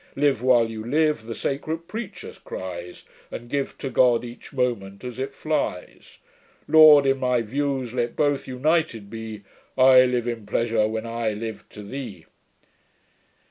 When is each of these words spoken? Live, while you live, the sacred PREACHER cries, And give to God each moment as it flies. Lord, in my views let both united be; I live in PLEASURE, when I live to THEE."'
Live, 0.15 0.41
while 0.41 0.67
you 0.67 0.83
live, 0.83 1.27
the 1.27 1.35
sacred 1.35 1.87
PREACHER 1.87 2.33
cries, 2.43 3.03
And 3.29 3.47
give 3.51 3.77
to 3.77 3.91
God 3.91 4.25
each 4.25 4.51
moment 4.51 5.03
as 5.03 5.19
it 5.19 5.35
flies. 5.35 6.17
Lord, 6.67 7.05
in 7.05 7.19
my 7.19 7.43
views 7.43 7.93
let 7.93 8.15
both 8.15 8.47
united 8.47 9.11
be; 9.11 9.43
I 9.77 10.05
live 10.05 10.27
in 10.27 10.47
PLEASURE, 10.47 10.87
when 10.87 11.05
I 11.05 11.33
live 11.33 11.65
to 11.69 11.83
THEE."' 11.83 12.25